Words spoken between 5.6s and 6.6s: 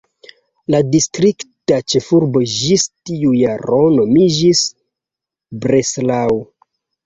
"Breslau".